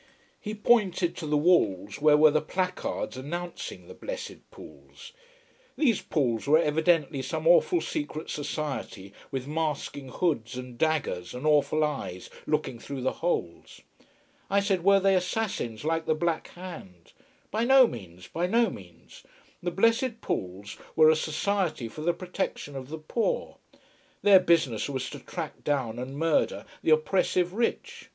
He 0.39 0.55
pointed 0.55 1.15
to 1.17 1.27
the 1.27 1.37
walls 1.37 2.01
where 2.01 2.17
were 2.17 2.31
the 2.31 2.41
placards 2.41 3.17
announcing 3.17 3.87
The 3.87 3.93
Blessed 3.93 4.37
Pauls. 4.49 5.11
These 5.77 6.01
Pauls 6.01 6.47
were 6.47 6.57
evidently 6.57 7.21
some 7.21 7.45
awful 7.47 7.81
secret 7.81 8.27
society 8.27 9.13
with 9.29 9.45
masking 9.45 10.07
hoods 10.09 10.57
and 10.57 10.75
daggers 10.75 11.35
and 11.35 11.45
awful 11.45 11.83
eyes 11.83 12.31
looking 12.47 12.79
through 12.79 13.01
the 13.01 13.11
holes. 13.21 13.81
I 14.49 14.59
said 14.59 14.83
were 14.83 14.99
they 14.99 15.13
assassins 15.13 15.85
like 15.85 16.07
the 16.07 16.15
Black 16.15 16.47
Hand. 16.55 17.13
By 17.51 17.63
no 17.63 17.85
means, 17.85 18.25
by 18.27 18.47
no 18.47 18.71
means. 18.71 19.21
The 19.61 19.69
Blessed 19.69 20.19
Pauls 20.19 20.77
were 20.95 21.11
a 21.11 21.15
society 21.15 21.87
for 21.87 22.01
the 22.01 22.11
protection 22.15 22.75
of 22.75 22.89
the 22.89 22.97
poor. 22.97 23.57
Their 24.23 24.39
business 24.39 24.89
was 24.89 25.11
to 25.11 25.19
track 25.19 25.63
down 25.63 25.99
and 25.99 26.17
murder 26.17 26.65
the 26.81 26.89
oppressive 26.89 27.53
rich. 27.53 28.09